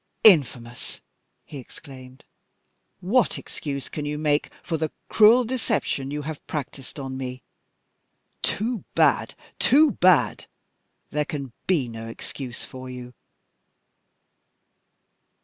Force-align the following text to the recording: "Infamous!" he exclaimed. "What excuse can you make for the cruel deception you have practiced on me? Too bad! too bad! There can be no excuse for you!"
"Infamous!" 0.23 0.99
he 1.45 1.59
exclaimed. 1.59 2.23
"What 3.01 3.37
excuse 3.37 3.87
can 3.87 4.03
you 4.03 4.17
make 4.17 4.49
for 4.63 4.75
the 4.75 4.91
cruel 5.09 5.43
deception 5.43 6.09
you 6.09 6.23
have 6.23 6.43
practiced 6.47 6.97
on 6.99 7.15
me? 7.17 7.43
Too 8.41 8.83
bad! 8.95 9.35
too 9.59 9.91
bad! 9.91 10.47
There 11.11 11.25
can 11.25 11.53
be 11.67 11.87
no 11.87 12.07
excuse 12.07 12.65
for 12.65 12.89
you!" 12.89 13.13